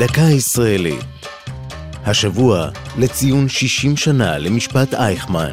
דקה 0.00 0.22
ישראלית. 0.22 1.04
השבוע 2.04 2.68
לציון 2.98 3.48
60 3.48 3.96
שנה 3.96 4.38
למשפט 4.38 4.94
אייכמן. 4.94 5.52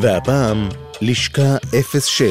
והפעם, 0.00 0.68
לשכה 1.00 1.56
06. 2.00 2.24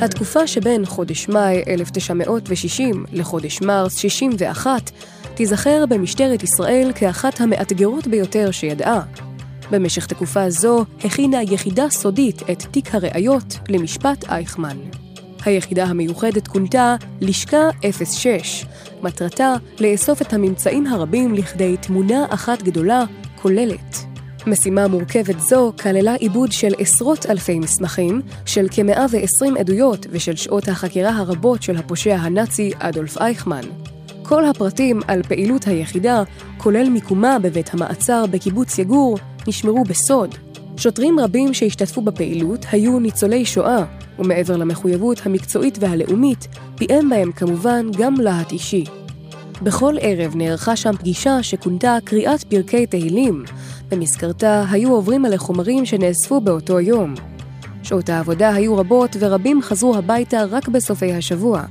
התקופה 0.00 0.46
שבין 0.46 0.86
חודש 0.86 1.28
מאי 1.28 1.62
1960 1.68 3.04
לחודש 3.12 3.60
מרס 3.60 3.96
61 3.96 4.90
תיזכר 5.34 5.84
במשטרת 5.88 6.42
ישראל 6.42 6.92
כאחת 6.94 7.40
המאתגרות 7.40 8.06
ביותר 8.06 8.50
שידעה. 8.50 9.02
במשך 9.70 10.06
תקופה 10.06 10.50
זו 10.50 10.84
הכינה 11.04 11.42
יחידה 11.42 11.90
סודית 11.90 12.42
את 12.50 12.62
תיק 12.62 12.94
הראיות 12.94 13.58
למשפט 13.68 14.24
אייכמן. 14.28 14.76
היחידה 15.44 15.84
המיוחדת 15.84 16.48
כונתה 16.48 16.96
לשכה 17.20 17.68
06. 18.04 18.64
מטרתה 19.02 19.54
לאסוף 19.80 20.22
את 20.22 20.32
הממצאים 20.32 20.86
הרבים 20.86 21.34
לכדי 21.34 21.76
תמונה 21.76 22.26
אחת 22.30 22.62
גדולה, 22.62 23.04
כוללת. 23.42 23.96
משימה 24.46 24.88
מורכבת 24.88 25.40
זו 25.40 25.72
כללה 25.82 26.14
עיבוד 26.14 26.52
של 26.52 26.72
עשרות 26.78 27.26
אלפי 27.26 27.58
מסמכים, 27.58 28.22
של 28.46 28.66
כ-120 28.70 29.58
עדויות 29.58 30.06
ושל 30.10 30.36
שעות 30.36 30.68
החקירה 30.68 31.10
הרבות 31.10 31.62
של 31.62 31.76
הפושע 31.76 32.14
הנאצי 32.14 32.72
אדולף 32.78 33.18
אייכמן. 33.18 33.62
כל 34.22 34.44
הפרטים 34.44 35.00
על 35.08 35.22
פעילות 35.22 35.66
היחידה, 35.66 36.22
כולל 36.56 36.88
מיקומה 36.88 37.38
בבית 37.38 37.74
המעצר 37.74 38.24
בקיבוץ 38.30 38.78
יגור, 38.78 39.18
נשמרו 39.48 39.84
בסוד. 39.84 40.49
שוטרים 40.80 41.20
רבים 41.20 41.54
שהשתתפו 41.54 42.02
בפעילות 42.02 42.66
היו 42.72 43.00
ניצולי 43.00 43.44
שואה, 43.44 43.84
ומעבר 44.18 44.56
למחויבות 44.56 45.26
המקצועית 45.26 45.78
והלאומית, 45.80 46.48
פיעם 46.76 47.10
בהם 47.10 47.32
כמובן 47.32 47.86
גם 47.98 48.14
להט 48.14 48.52
אישי. 48.52 48.84
בכל 49.62 49.94
ערב 50.00 50.36
נערכה 50.36 50.76
שם 50.76 50.96
פגישה 50.96 51.42
שכונתה 51.42 51.98
קריאת 52.04 52.44
פרקי 52.44 52.86
תהילים. 52.86 53.44
במסגרתה 53.88 54.64
היו 54.70 54.92
עוברים 54.92 55.24
עלי 55.24 55.38
חומרים 55.38 55.86
שנאספו 55.86 56.40
באותו 56.40 56.80
יום. 56.80 57.14
שעות 57.82 58.08
העבודה 58.08 58.54
היו 58.54 58.76
רבות 58.76 59.16
ורבים 59.20 59.62
חזרו 59.62 59.96
הביתה 59.96 60.44
רק 60.50 60.68
בסופי 60.68 61.12
השבוע. 61.12 61.62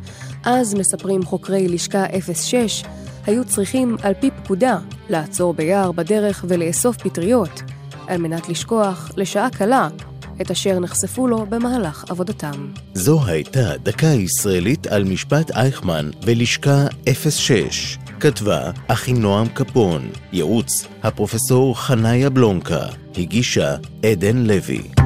אז, 0.45 0.73
מספרים 0.73 1.23
חוקרי 1.23 1.67
לשכה 1.67 2.05
06, 2.33 2.83
היו 3.25 3.45
צריכים, 3.45 3.95
על 4.03 4.13
פי 4.19 4.29
פקודה, 4.43 4.77
לעצור 5.09 5.53
ביער 5.53 5.91
בדרך 5.91 6.45
ולאסוף 6.47 6.97
פטריות, 6.97 7.61
על 8.09 8.17
מנת 8.17 8.49
לשכוח, 8.49 9.11
לשעה 9.17 9.49
קלה, 9.49 9.87
את 10.41 10.51
אשר 10.51 10.79
נחשפו 10.79 11.27
לו 11.27 11.45
במהלך 11.45 12.05
עבודתם. 12.09 12.67
זו 12.93 13.25
הייתה 13.25 13.77
דקה 13.83 14.07
ישראלית 14.07 14.87
על 14.87 15.03
משפט 15.03 15.51
אייכמן 15.51 16.09
בלשכה 16.25 16.85
06. 17.29 17.97
כתבה 18.19 18.71
אחינועם 18.87 19.47
קפון, 19.47 20.09
ייעוץ 20.33 20.87
הפרופסור 21.03 21.79
חניה 21.79 22.29
בלונקה, 22.29 22.85
הגישה 23.17 23.75
עדן 24.03 24.37
לוי. 24.37 24.98